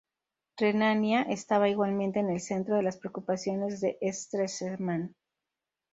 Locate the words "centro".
2.39-2.75